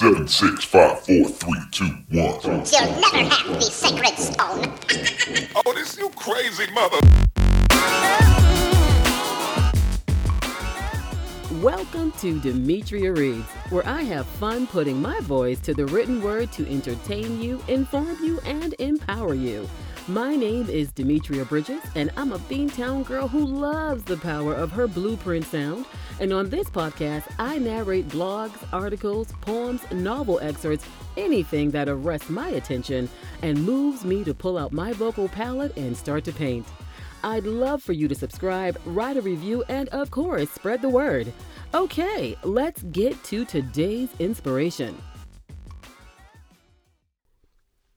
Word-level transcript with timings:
Seven, 0.00 0.26
six, 0.28 0.64
five, 0.64 0.98
four, 1.00 1.28
three, 1.28 1.60
two, 1.72 1.84
one. 1.84 2.40
You'll 2.42 3.00
never 3.00 3.18
have 3.18 3.46
the 3.48 3.60
sacred 3.60 4.16
stone. 4.16 4.72
Oh, 5.66 5.74
this 5.74 5.98
you 5.98 6.08
crazy 6.16 6.64
mother. 6.72 6.96
Welcome 11.62 12.12
to 12.12 12.40
Demetria 12.40 13.12
Reads, 13.12 13.44
where 13.68 13.86
I 13.86 14.00
have 14.04 14.26
fun 14.26 14.66
putting 14.66 15.02
my 15.02 15.20
voice 15.20 15.60
to 15.60 15.74
the 15.74 15.84
written 15.84 16.22
word 16.22 16.50
to 16.52 16.66
entertain 16.66 17.42
you, 17.42 17.62
inform 17.68 18.16
you, 18.24 18.40
and 18.46 18.74
empower 18.78 19.34
you. 19.34 19.68
My 20.10 20.34
name 20.34 20.68
is 20.68 20.90
Demetria 20.90 21.44
Bridges, 21.44 21.84
and 21.94 22.10
I'm 22.16 22.32
a 22.32 22.38
Beantown 22.40 23.06
girl 23.06 23.28
who 23.28 23.46
loves 23.46 24.02
the 24.02 24.16
power 24.16 24.54
of 24.54 24.72
her 24.72 24.88
blueprint 24.88 25.44
sound. 25.44 25.86
And 26.18 26.32
on 26.32 26.50
this 26.50 26.68
podcast, 26.68 27.32
I 27.38 27.58
narrate 27.58 28.08
blogs, 28.08 28.58
articles, 28.72 29.30
poems, 29.40 29.88
novel 29.92 30.40
excerpts, 30.40 30.84
anything 31.16 31.70
that 31.70 31.88
arrests 31.88 32.28
my 32.28 32.48
attention 32.48 33.08
and 33.42 33.62
moves 33.62 34.04
me 34.04 34.24
to 34.24 34.34
pull 34.34 34.58
out 34.58 34.72
my 34.72 34.92
vocal 34.94 35.28
palette 35.28 35.76
and 35.76 35.96
start 35.96 36.24
to 36.24 36.32
paint. 36.32 36.66
I'd 37.22 37.44
love 37.44 37.80
for 37.80 37.92
you 37.92 38.08
to 38.08 38.14
subscribe, 38.16 38.80
write 38.86 39.16
a 39.16 39.22
review, 39.22 39.62
and 39.68 39.88
of 39.90 40.10
course, 40.10 40.50
spread 40.50 40.82
the 40.82 40.88
word. 40.88 41.32
Okay, 41.72 42.36
let's 42.42 42.82
get 42.82 43.22
to 43.24 43.44
today's 43.44 44.08
inspiration. 44.18 45.00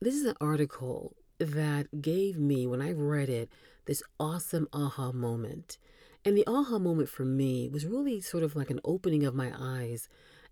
This 0.00 0.14
is 0.14 0.26
an 0.26 0.36
article 0.40 1.16
that 1.38 2.02
gave 2.02 2.38
me, 2.38 2.66
when 2.66 2.80
I 2.80 2.92
read 2.92 3.28
it, 3.28 3.50
this 3.86 4.02
awesome 4.18 4.68
aha 4.72 5.12
moment. 5.12 5.78
And 6.24 6.36
the 6.36 6.46
aha 6.46 6.78
moment 6.78 7.08
for 7.08 7.24
me 7.24 7.68
was 7.68 7.86
really 7.86 8.20
sort 8.20 8.42
of 8.42 8.56
like 8.56 8.70
an 8.70 8.80
opening 8.84 9.24
of 9.24 9.34
my 9.34 9.52
eyes 9.58 10.08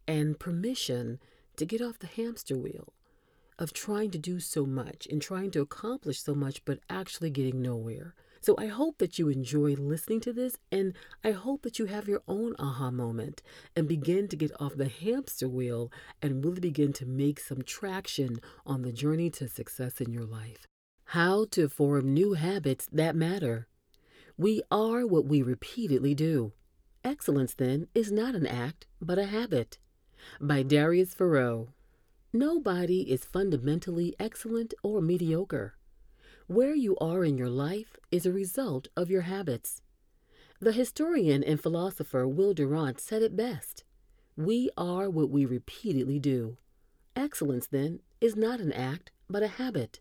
and 0.07 0.39
permission 0.39 1.19
to 1.57 1.65
get 1.65 1.81
off 1.81 1.99
the 1.99 2.07
hamster 2.07 2.57
wheel 2.57 2.93
of 3.59 3.73
trying 3.73 4.11
to 4.11 4.19
do 4.19 4.41
so 4.41 4.67
much 4.67 5.07
and 5.11 5.23
trying 5.23 5.51
to 5.53 5.61
accomplish 5.61 6.21
so 6.21 6.35
much, 6.35 6.65
but 6.65 6.81
actually 6.91 7.31
getting 7.31 7.63
nowhere. 7.63 8.15
So 8.41 8.57
I 8.59 8.67
hope 8.67 8.99
that 8.99 9.21
you 9.21 9.29
enjoy 9.29 9.75
listening 9.75 10.19
to 10.23 10.33
this 10.33 10.57
and 10.73 10.95
I 11.23 11.31
hope 11.31 11.63
that 11.63 11.79
you 11.79 11.87
have 11.87 12.09
your 12.09 12.23
own 12.27 12.57
aha 12.59 12.91
moment 12.91 13.41
and 13.77 13.87
begin 13.87 14.27
to 14.29 14.37
get 14.37 14.51
off 14.61 14.75
the 14.75 14.89
hamster 14.89 15.49
wheel 15.49 15.93
and 16.21 16.45
really 16.45 16.61
begin 16.61 16.93
to 16.95 17.07
make 17.07 17.39
some 17.39 17.63
traction 17.63 18.41
on 18.67 18.83
the 18.83 18.93
journey 18.93 19.31
to 19.31 19.47
success 19.47 20.01
in 20.01 20.11
your 20.11 20.25
life. 20.25 20.67
How 21.13 21.45
to 21.51 21.69
form 21.69 22.15
new 22.15 22.33
habits 22.33 22.89
that 22.91 23.15
matter. 23.15 23.69
We 24.39 24.63
are 24.71 25.07
what 25.07 25.27
we 25.27 25.43
repeatedly 25.43 26.15
do. 26.15 26.55
Excellence, 27.05 27.53
then, 27.53 27.87
is 27.95 28.11
not 28.11 28.35
an 28.35 28.47
act, 28.47 28.87
but 28.99 29.19
a 29.19 29.27
habit. 29.27 29.77
By 30.41 30.63
Darius 30.63 31.13
Foroux. 31.13 31.69
Nobody 32.33 33.13
is 33.13 33.27
fundamentally 33.27 34.17
excellent 34.19 34.73
or 34.83 35.03
mediocre. 35.03 35.75
Where 36.47 36.75
you 36.75 36.97
are 36.97 37.25
in 37.25 37.37
your 37.37 37.51
life 37.51 37.99
is 38.11 38.25
a 38.25 38.33
result 38.33 38.89
of 38.97 39.11
your 39.11 39.29
habits. 39.29 39.83
The 40.61 40.73
historian 40.73 41.45
and 41.45 41.61
philosopher 41.61 42.27
Will 42.27 42.55
Durant 42.55 42.99
said 42.99 43.21
it 43.21 43.37
best 43.37 43.85
We 44.35 44.71
are 44.79 45.11
what 45.11 45.29
we 45.29 45.45
repeatedly 45.45 46.19
do. 46.19 46.57
Excellence, 47.15 47.67
then, 47.67 48.01
is 48.23 48.35
not 48.35 48.61
an 48.61 48.73
act, 48.73 49.11
but 49.29 49.43
a 49.43 49.49
habit. 49.49 50.01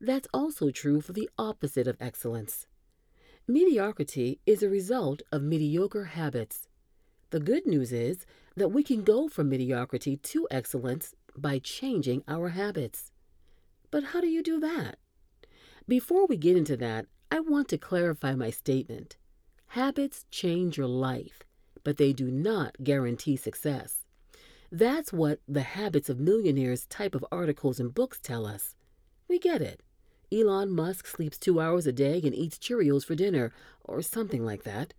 That's 0.00 0.28
also 0.32 0.70
true 0.70 1.00
for 1.00 1.12
the 1.12 1.28
opposite 1.36 1.86
of 1.86 1.96
excellence. 2.00 2.66
Mediocrity 3.46 4.40
is 4.46 4.62
a 4.62 4.70
result 4.70 5.22
of 5.30 5.42
mediocre 5.42 6.04
habits. 6.04 6.68
The 7.30 7.40
good 7.40 7.66
news 7.66 7.92
is 7.92 8.24
that 8.56 8.70
we 8.70 8.82
can 8.82 9.02
go 9.02 9.28
from 9.28 9.48
mediocrity 9.48 10.16
to 10.16 10.48
excellence 10.50 11.14
by 11.36 11.58
changing 11.58 12.22
our 12.26 12.50
habits. 12.50 13.12
But 13.90 14.04
how 14.04 14.20
do 14.20 14.28
you 14.28 14.42
do 14.42 14.58
that? 14.60 14.96
Before 15.86 16.26
we 16.26 16.36
get 16.36 16.56
into 16.56 16.76
that, 16.78 17.06
I 17.30 17.40
want 17.40 17.68
to 17.68 17.78
clarify 17.78 18.34
my 18.34 18.50
statement. 18.50 19.16
Habits 19.68 20.24
change 20.30 20.78
your 20.78 20.86
life, 20.86 21.42
but 21.84 21.96
they 21.96 22.12
do 22.12 22.30
not 22.30 22.76
guarantee 22.82 23.36
success. 23.36 24.04
That's 24.72 25.12
what 25.12 25.40
the 25.46 25.62
Habits 25.62 26.08
of 26.08 26.20
Millionaires 26.20 26.86
type 26.86 27.14
of 27.14 27.24
articles 27.30 27.80
and 27.80 27.92
books 27.92 28.18
tell 28.22 28.46
us. 28.46 28.76
We 29.28 29.38
get 29.38 29.60
it. 29.60 29.82
Elon 30.32 30.70
Musk 30.70 31.06
sleeps 31.06 31.38
two 31.38 31.60
hours 31.60 31.86
a 31.86 31.92
day 31.92 32.20
and 32.24 32.34
eats 32.34 32.58
Cheerios 32.58 33.04
for 33.04 33.14
dinner, 33.14 33.52
or 33.84 34.00
something 34.02 34.44
like 34.44 34.62
that. 34.62 34.94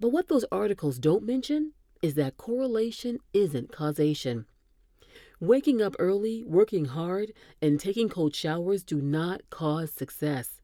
But 0.00 0.08
what 0.08 0.28
those 0.28 0.44
articles 0.50 0.98
don't 0.98 1.24
mention 1.24 1.72
is 2.02 2.14
that 2.14 2.36
correlation 2.36 3.18
isn't 3.32 3.72
causation. 3.72 4.46
Waking 5.40 5.80
up 5.80 5.94
early, 6.00 6.42
working 6.44 6.86
hard, 6.86 7.32
and 7.62 7.78
taking 7.78 8.08
cold 8.08 8.34
showers 8.34 8.82
do 8.82 9.00
not 9.00 9.48
cause 9.50 9.92
success. 9.92 10.60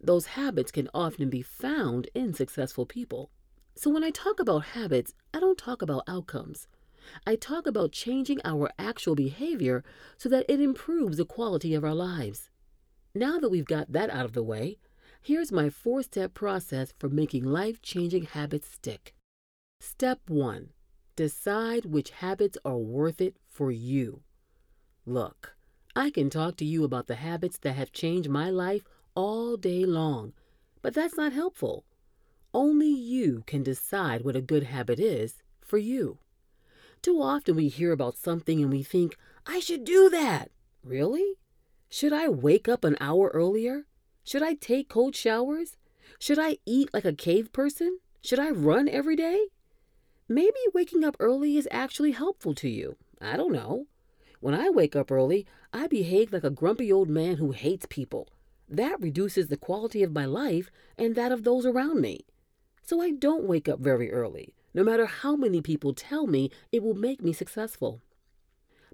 Those 0.00 0.26
habits 0.26 0.70
can 0.70 0.88
often 0.94 1.30
be 1.30 1.42
found 1.42 2.08
in 2.14 2.34
successful 2.34 2.86
people. 2.86 3.30
So 3.74 3.90
when 3.90 4.04
I 4.04 4.10
talk 4.10 4.38
about 4.38 4.66
habits, 4.66 5.14
I 5.32 5.40
don't 5.40 5.58
talk 5.58 5.82
about 5.82 6.04
outcomes. 6.06 6.68
I 7.26 7.34
talk 7.34 7.66
about 7.66 7.90
changing 7.90 8.40
our 8.44 8.70
actual 8.78 9.16
behavior 9.16 9.82
so 10.16 10.28
that 10.28 10.46
it 10.48 10.60
improves 10.60 11.16
the 11.16 11.24
quality 11.24 11.74
of 11.74 11.84
our 11.84 11.94
lives. 11.94 12.50
Now 13.14 13.38
that 13.38 13.50
we've 13.50 13.64
got 13.64 13.92
that 13.92 14.10
out 14.10 14.24
of 14.24 14.32
the 14.32 14.42
way, 14.42 14.78
here's 15.22 15.52
my 15.52 15.70
four 15.70 16.02
step 16.02 16.34
process 16.34 16.92
for 16.98 17.08
making 17.08 17.44
life 17.44 17.80
changing 17.80 18.24
habits 18.24 18.68
stick. 18.68 19.14
Step 19.80 20.18
one 20.28 20.70
decide 21.14 21.84
which 21.84 22.10
habits 22.10 22.58
are 22.64 22.76
worth 22.76 23.20
it 23.20 23.36
for 23.48 23.70
you. 23.70 24.22
Look, 25.06 25.54
I 25.94 26.10
can 26.10 26.28
talk 26.28 26.56
to 26.56 26.64
you 26.64 26.82
about 26.82 27.06
the 27.06 27.14
habits 27.14 27.56
that 27.58 27.74
have 27.74 27.92
changed 27.92 28.28
my 28.28 28.50
life 28.50 28.82
all 29.14 29.56
day 29.56 29.84
long, 29.84 30.32
but 30.82 30.92
that's 30.92 31.16
not 31.16 31.32
helpful. 31.32 31.84
Only 32.52 32.88
you 32.88 33.44
can 33.46 33.62
decide 33.62 34.24
what 34.24 34.34
a 34.34 34.40
good 34.40 34.64
habit 34.64 34.98
is 34.98 35.42
for 35.60 35.78
you. 35.78 36.18
Too 37.00 37.22
often 37.22 37.54
we 37.54 37.68
hear 37.68 37.92
about 37.92 38.16
something 38.16 38.60
and 38.60 38.72
we 38.72 38.82
think, 38.82 39.16
I 39.46 39.60
should 39.60 39.84
do 39.84 40.10
that. 40.10 40.50
Really? 40.82 41.34
Should 41.94 42.12
I 42.12 42.26
wake 42.28 42.68
up 42.68 42.82
an 42.82 42.96
hour 42.98 43.30
earlier? 43.32 43.86
Should 44.24 44.42
I 44.42 44.54
take 44.54 44.88
cold 44.88 45.14
showers? 45.14 45.76
Should 46.18 46.40
I 46.40 46.58
eat 46.66 46.92
like 46.92 47.04
a 47.04 47.12
cave 47.12 47.52
person? 47.52 48.00
Should 48.20 48.40
I 48.40 48.50
run 48.50 48.88
every 48.88 49.14
day? 49.14 49.46
Maybe 50.28 50.58
waking 50.74 51.04
up 51.04 51.14
early 51.20 51.56
is 51.56 51.68
actually 51.70 52.10
helpful 52.10 52.52
to 52.56 52.68
you. 52.68 52.96
I 53.20 53.36
don't 53.36 53.52
know. 53.52 53.86
When 54.40 54.54
I 54.54 54.70
wake 54.70 54.96
up 54.96 55.12
early, 55.12 55.46
I 55.72 55.86
behave 55.86 56.32
like 56.32 56.42
a 56.42 56.50
grumpy 56.50 56.92
old 56.92 57.08
man 57.08 57.36
who 57.36 57.52
hates 57.52 57.86
people. 57.88 58.28
That 58.68 59.00
reduces 59.00 59.46
the 59.46 59.56
quality 59.56 60.02
of 60.02 60.10
my 60.10 60.24
life 60.24 60.72
and 60.98 61.14
that 61.14 61.30
of 61.30 61.44
those 61.44 61.64
around 61.64 62.00
me. 62.00 62.26
So 62.82 63.00
I 63.00 63.12
don't 63.12 63.46
wake 63.46 63.68
up 63.68 63.78
very 63.78 64.10
early, 64.10 64.52
no 64.74 64.82
matter 64.82 65.06
how 65.06 65.36
many 65.36 65.60
people 65.60 65.94
tell 65.94 66.26
me 66.26 66.50
it 66.72 66.82
will 66.82 66.94
make 66.94 67.22
me 67.22 67.32
successful. 67.32 68.02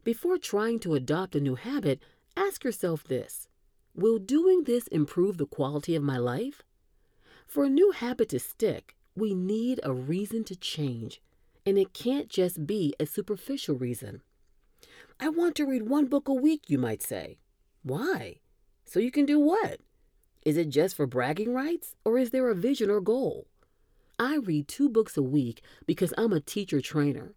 Before 0.05 0.37
trying 0.37 0.81
to 0.81 0.95
adopt 0.95 1.35
a 1.35 1.41
new 1.41 1.55
habit, 1.55 2.03
Ask 2.37 2.65
yourself 2.65 3.05
this 3.05 3.49
Will 3.95 4.19
doing 4.19 4.65
this 4.65 4.87
improve 4.89 5.37
the 5.37 5.47
quality 5.47 5.95
of 5.97 6.03
my 6.03 6.17
life? 6.17 6.63
For 7.47 7.65
a 7.65 7.71
new 7.71 7.91
habit 7.91 8.29
to 8.31 8.39
stick, 8.39 8.95
we 9.17 9.35
need 9.35 9.81
a 9.83 9.93
reason 9.93 10.45
to 10.45 10.57
change, 10.57 11.21
and 11.67 11.77
it 11.77 11.93
can't 11.93 12.29
just 12.29 12.67
be 12.67 12.95
a 13.01 13.07
superficial 13.07 13.77
reason. 13.77 14.23
I 15.19 15.29
want 15.29 15.57
to 15.57 15.67
read 15.67 15.89
one 15.89 16.07
book 16.07 16.29
a 16.29 16.35
week, 16.35 16.63
you 16.69 16.79
might 16.79 17.03
say. 17.03 17.39
Why? 17.83 18.37
So 18.85 19.01
you 19.01 19.11
can 19.11 19.27
do 19.27 19.39
what? 19.39 19.81
Is 20.45 20.57
it 20.57 20.69
just 20.69 20.97
for 20.97 21.07
bragging 21.07 21.53
rights, 21.53 21.97
or 22.05 22.17
is 22.17 22.31
there 22.31 22.49
a 22.49 22.55
vision 22.55 22.91
or 22.91 23.01
goal? 23.01 23.49
I 24.19 24.37
read 24.37 24.69
two 24.69 24.89
books 24.89 25.17
a 25.17 25.23
week 25.23 25.63
because 25.87 26.15
I'm 26.17 26.33
a 26.33 26.41
teacher 26.41 26.81
trainer. 26.81 27.35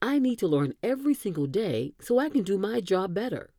I 0.00 0.18
need 0.18 0.38
to 0.40 0.48
learn 0.48 0.74
every 0.82 1.14
single 1.14 1.46
day 1.46 1.94
so 2.00 2.18
I 2.18 2.28
can 2.28 2.42
do 2.42 2.58
my 2.58 2.80
job 2.80 3.14
better. 3.14 3.50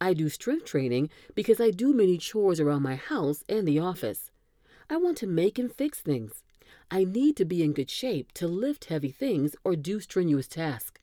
I 0.00 0.14
do 0.14 0.28
strength 0.28 0.66
training 0.66 1.10
because 1.34 1.60
I 1.60 1.70
do 1.70 1.92
many 1.92 2.18
chores 2.18 2.60
around 2.60 2.82
my 2.82 2.96
house 2.96 3.42
and 3.48 3.66
the 3.66 3.78
office. 3.78 4.30
I 4.88 4.96
want 4.96 5.16
to 5.18 5.26
make 5.26 5.58
and 5.58 5.72
fix 5.72 6.00
things. 6.00 6.44
I 6.90 7.04
need 7.04 7.36
to 7.36 7.44
be 7.44 7.62
in 7.62 7.72
good 7.72 7.90
shape 7.90 8.32
to 8.34 8.46
lift 8.46 8.86
heavy 8.86 9.10
things 9.10 9.56
or 9.64 9.76
do 9.76 10.00
strenuous 10.00 10.46
tasks. 10.46 11.00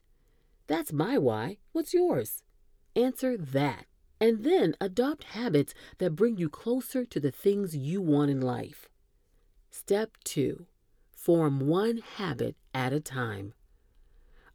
That's 0.66 0.92
my 0.92 1.18
why. 1.18 1.58
What's 1.72 1.94
yours? 1.94 2.42
Answer 2.96 3.36
that. 3.36 3.86
And 4.20 4.44
then 4.44 4.74
adopt 4.80 5.24
habits 5.24 5.74
that 5.98 6.16
bring 6.16 6.38
you 6.38 6.48
closer 6.48 7.04
to 7.04 7.20
the 7.20 7.30
things 7.30 7.76
you 7.76 8.00
want 8.00 8.30
in 8.30 8.40
life. 8.40 8.88
Step 9.70 10.16
2 10.24 10.66
Form 11.12 11.60
one 11.60 11.98
habit 11.98 12.56
at 12.72 12.92
a 12.92 13.00
time. 13.00 13.52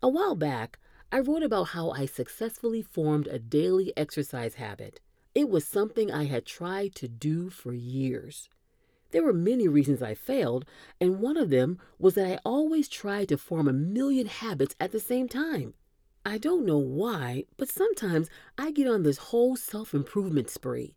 A 0.02 0.10
while 0.10 0.36
back, 0.36 0.80
I 1.14 1.20
wrote 1.20 1.44
about 1.44 1.70
how 1.70 1.90
I 1.90 2.06
successfully 2.06 2.82
formed 2.82 3.28
a 3.28 3.38
daily 3.38 3.92
exercise 3.98 4.56
habit. 4.56 5.02
It 5.36 5.50
was 5.50 5.68
something 5.68 6.10
I 6.10 6.24
had 6.24 6.46
tried 6.46 6.96
to 6.96 7.10
do 7.10 7.50
for 7.50 7.74
years. 7.74 8.48
There 9.12 9.24
were 9.24 9.34
many 9.34 9.68
reasons 9.68 10.02
I 10.02 10.14
failed, 10.14 10.64
and 11.02 11.20
one 11.20 11.36
of 11.36 11.50
them 11.50 11.80
was 12.00 12.14
that 12.14 12.32
I 12.32 12.40
always 12.46 12.88
tried 12.88 13.28
to 13.28 13.38
form 13.38 13.68
a 13.68 13.74
million 13.74 14.28
habits 14.28 14.74
at 14.80 14.94
the 14.94 15.02
same 15.02 15.28
time. 15.28 15.74
I 16.26 16.38
don't 16.38 16.66
know 16.66 16.78
why, 16.78 17.44
but 17.58 17.68
sometimes 17.68 18.30
I 18.58 18.72
get 18.72 18.88
on 18.88 19.04
this 19.04 19.18
whole 19.18 19.58
self 19.58 19.94
improvement 19.94 20.50
spree. 20.50 20.96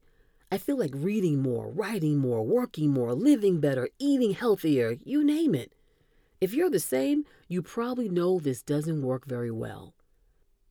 I 0.53 0.59
feel 0.59 0.79
like 0.79 0.93
reading 0.95 1.43
more, 1.43 1.69
writing 1.69 2.19
more, 2.19 2.45
working 2.45 2.91
more, 2.91 3.15
living 3.15 3.59
better, 3.59 3.89
eating 3.99 4.35
healthier, 4.35 4.97
you 5.03 5.25
name 5.25 5.57
it. 5.57 5.73
If 6.41 6.55
you're 6.55 6.71
the 6.71 6.79
same, 6.79 7.25
you 7.49 7.63
probably 7.63 8.09
know 8.09 8.39
this 8.39 8.63
doesn't 8.63 9.03
work 9.03 9.25
very 9.25 9.51
well. 9.51 9.93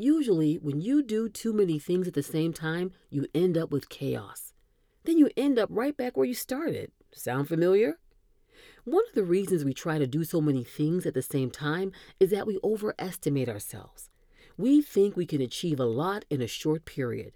Usually, 0.03 0.55
when 0.55 0.81
you 0.81 1.01
do 1.01 1.29
too 1.29 1.53
many 1.53 1.79
things 1.79 2.09
at 2.09 2.13
the 2.13 2.21
same 2.21 2.51
time, 2.51 2.91
you 3.09 3.25
end 3.33 3.57
up 3.57 3.71
with 3.71 3.88
chaos. 3.88 4.51
Then 5.05 5.17
you 5.17 5.29
end 5.38 5.57
up 5.57 5.69
right 5.71 5.95
back 5.95 6.17
where 6.17 6.25
you 6.25 6.33
started. 6.33 6.91
Sound 7.13 7.47
familiar? 7.47 8.00
One 8.83 9.05
of 9.07 9.15
the 9.15 9.23
reasons 9.23 9.63
we 9.63 9.73
try 9.73 10.00
to 10.00 10.05
do 10.05 10.25
so 10.25 10.41
many 10.41 10.65
things 10.65 11.05
at 11.05 11.13
the 11.13 11.21
same 11.21 11.50
time 11.50 11.94
is 12.19 12.31
that 12.31 12.45
we 12.45 12.59
overestimate 12.65 13.47
ourselves. 13.47 14.09
We 14.57 14.81
think 14.81 15.15
we 15.15 15.25
can 15.25 15.39
achieve 15.39 15.79
a 15.79 15.85
lot 15.85 16.25
in 16.29 16.41
a 16.41 16.47
short 16.47 16.83
period. 16.83 17.31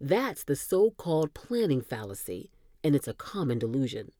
That's 0.00 0.44
the 0.44 0.54
so 0.54 0.92
called 0.92 1.34
planning 1.34 1.82
fallacy, 1.82 2.52
and 2.84 2.94
it's 2.94 3.08
a 3.08 3.14
common 3.14 3.58
delusion. 3.58 4.12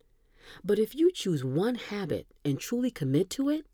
But 0.64 0.80
if 0.80 0.92
you 0.96 1.12
choose 1.12 1.44
one 1.44 1.76
habit 1.76 2.26
and 2.44 2.58
truly 2.58 2.90
commit 2.90 3.30
to 3.30 3.48
it, 3.48 3.64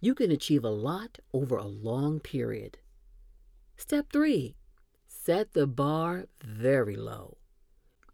you 0.00 0.14
can 0.14 0.30
achieve 0.30 0.64
a 0.64 0.70
lot 0.70 1.18
over 1.34 1.58
a 1.58 1.66
long 1.66 2.20
period. 2.20 2.78
Step 3.76 4.10
three, 4.10 4.56
set 5.06 5.52
the 5.52 5.66
bar 5.66 6.26
very 6.42 6.96
low. 6.96 7.36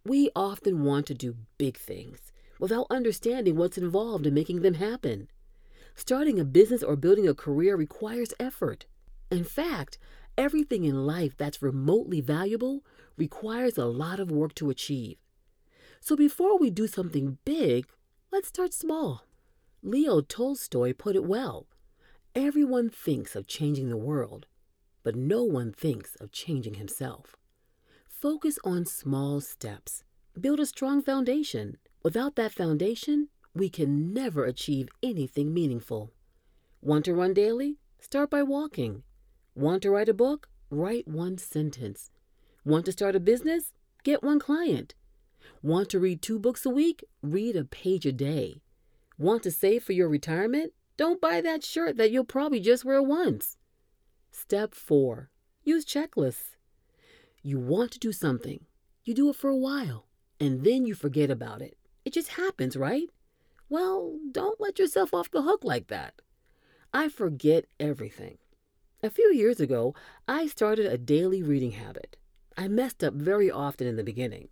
We 0.04 0.30
often 0.34 0.84
want 0.84 1.06
to 1.06 1.14
do 1.14 1.36
big 1.56 1.76
things 1.76 2.32
without 2.58 2.88
understanding 2.90 3.56
what's 3.56 3.78
involved 3.78 4.26
in 4.26 4.34
making 4.34 4.62
them 4.62 4.74
happen. 4.74 5.28
Starting 5.94 6.40
a 6.40 6.44
business 6.44 6.82
or 6.82 6.96
building 6.96 7.28
a 7.28 7.34
career 7.34 7.76
requires 7.76 8.34
effort. 8.40 8.86
In 9.30 9.44
fact, 9.44 9.98
everything 10.36 10.84
in 10.84 11.06
life 11.06 11.36
that's 11.36 11.62
remotely 11.62 12.20
valuable 12.20 12.84
requires 13.16 13.78
a 13.78 13.86
lot 13.86 14.18
of 14.18 14.30
work 14.30 14.54
to 14.56 14.70
achieve. 14.70 15.16
So 16.00 16.16
before 16.16 16.58
we 16.58 16.70
do 16.70 16.88
something 16.88 17.38
big, 17.44 17.86
let's 18.32 18.48
start 18.48 18.74
small. 18.74 19.24
Leo 19.82 20.20
Tolstoy 20.20 20.92
put 20.92 21.14
it 21.16 21.24
well 21.24 21.66
Everyone 22.34 22.88
thinks 22.88 23.36
of 23.36 23.46
changing 23.46 23.90
the 23.90 23.96
world, 23.98 24.46
but 25.02 25.16
no 25.16 25.42
one 25.42 25.72
thinks 25.72 26.14
of 26.16 26.32
changing 26.32 26.74
himself. 26.74 27.36
Focus 28.06 28.58
on 28.64 28.86
small 28.86 29.40
steps. 29.40 30.04
Build 30.40 30.60
a 30.60 30.66
strong 30.66 31.02
foundation. 31.02 31.76
Without 32.02 32.36
that 32.36 32.52
foundation, 32.52 33.28
we 33.54 33.68
can 33.68 34.12
never 34.12 34.44
achieve 34.44 34.88
anything 35.02 35.52
meaningful. 35.52 36.12
Want 36.80 37.04
to 37.04 37.14
run 37.14 37.34
daily? 37.34 37.78
Start 38.00 38.30
by 38.30 38.42
walking. 38.42 39.02
Want 39.54 39.82
to 39.82 39.90
write 39.90 40.08
a 40.08 40.14
book? 40.14 40.48
Write 40.70 41.06
one 41.06 41.36
sentence. 41.36 42.10
Want 42.64 42.86
to 42.86 42.92
start 42.92 43.14
a 43.14 43.20
business? 43.20 43.72
Get 44.04 44.22
one 44.22 44.38
client. 44.38 44.94
Want 45.62 45.90
to 45.90 46.00
read 46.00 46.22
two 46.22 46.38
books 46.38 46.64
a 46.64 46.70
week? 46.70 47.04
Read 47.22 47.56
a 47.56 47.64
page 47.64 48.06
a 48.06 48.12
day. 48.12 48.62
Want 49.18 49.42
to 49.42 49.50
save 49.50 49.84
for 49.84 49.92
your 49.92 50.08
retirement? 50.08 50.72
Don't 50.96 51.20
buy 51.20 51.40
that 51.40 51.64
shirt 51.64 51.96
that 51.96 52.10
you'll 52.10 52.24
probably 52.24 52.60
just 52.60 52.84
wear 52.84 53.02
once. 53.02 53.56
Step 54.32 54.74
four 54.74 55.30
use 55.62 55.84
checklists. 55.84 56.56
You 57.42 57.58
want 57.58 57.92
to 57.92 57.98
do 57.98 58.12
something, 58.12 58.64
you 59.04 59.14
do 59.14 59.28
it 59.28 59.36
for 59.36 59.50
a 59.50 59.56
while, 59.56 60.06
and 60.40 60.64
then 60.64 60.86
you 60.86 60.94
forget 60.94 61.30
about 61.30 61.60
it. 61.60 61.76
It 62.04 62.14
just 62.14 62.30
happens, 62.30 62.74
right? 62.74 63.10
Well, 63.68 64.18
don't 64.32 64.60
let 64.60 64.78
yourself 64.78 65.12
off 65.12 65.30
the 65.30 65.42
hook 65.42 65.64
like 65.64 65.88
that. 65.88 66.14
I 66.94 67.10
forget 67.10 67.66
everything. 67.78 68.38
A 69.02 69.10
few 69.10 69.32
years 69.34 69.60
ago, 69.60 69.94
I 70.26 70.46
started 70.46 70.86
a 70.86 70.98
daily 70.98 71.42
reading 71.42 71.72
habit. 71.72 72.16
I 72.56 72.68
messed 72.68 73.04
up 73.04 73.14
very 73.14 73.50
often 73.50 73.86
in 73.86 73.96
the 73.96 74.02
beginning. 74.02 74.48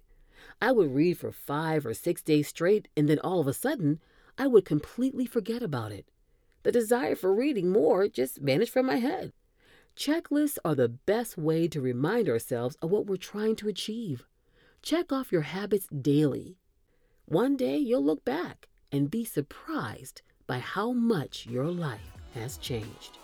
I 0.60 0.72
would 0.72 0.94
read 0.94 1.18
for 1.18 1.32
five 1.32 1.86
or 1.86 1.94
six 1.94 2.22
days 2.22 2.48
straight, 2.48 2.88
and 2.96 3.08
then 3.08 3.18
all 3.20 3.40
of 3.40 3.46
a 3.46 3.54
sudden, 3.54 4.00
I 4.36 4.46
would 4.46 4.64
completely 4.66 5.24
forget 5.26 5.62
about 5.62 5.90
it. 5.90 6.06
The 6.64 6.72
desire 6.72 7.16
for 7.16 7.34
reading 7.34 7.70
more 7.70 8.08
just 8.08 8.38
vanished 8.38 8.72
from 8.72 8.86
my 8.86 8.96
head. 8.96 9.32
Checklists 9.96 10.58
are 10.64 10.74
the 10.74 10.88
best 10.88 11.36
way 11.36 11.68
to 11.68 11.80
remind 11.80 12.28
ourselves 12.28 12.76
of 12.80 12.90
what 12.90 13.06
we're 13.06 13.16
trying 13.16 13.56
to 13.56 13.68
achieve. 13.68 14.24
Check 14.82 15.12
off 15.12 15.32
your 15.32 15.42
habits 15.42 15.86
daily. 15.88 16.56
One 17.26 17.56
day 17.56 17.76
you'll 17.76 18.04
look 18.04 18.24
back 18.24 18.68
and 18.90 19.10
be 19.10 19.24
surprised 19.24 20.22
by 20.46 20.58
how 20.58 20.92
much 20.92 21.46
your 21.46 21.66
life 21.66 22.00
has 22.34 22.56
changed. 22.56 23.18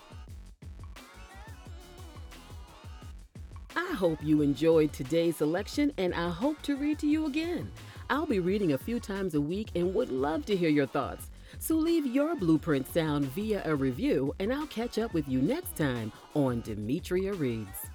I 3.75 3.93
hope 3.93 4.23
you 4.23 4.41
enjoyed 4.41 4.93
today's 4.93 5.37
selection 5.37 5.91
and 5.97 6.13
I 6.13 6.29
hope 6.29 6.61
to 6.63 6.75
read 6.75 6.99
to 6.99 7.07
you 7.07 7.25
again. 7.25 7.71
I'll 8.09 8.25
be 8.25 8.39
reading 8.39 8.73
a 8.73 8.77
few 8.77 8.99
times 8.99 9.33
a 9.33 9.41
week 9.41 9.71
and 9.75 9.93
would 9.95 10.11
love 10.11 10.45
to 10.45 10.55
hear 10.55 10.69
your 10.69 10.87
thoughts. 10.87 11.29
So 11.59 11.75
leave 11.75 12.05
your 12.05 12.35
blueprint 12.35 12.91
sound 12.93 13.25
via 13.25 13.61
a 13.65 13.75
review, 13.75 14.33
and 14.39 14.53
I'll 14.53 14.67
catch 14.67 14.97
up 14.99 15.13
with 15.13 15.27
you 15.27 15.41
next 15.41 15.75
time 15.75 16.11
on 16.33 16.61
Demetria 16.61 17.33
Reads. 17.33 17.87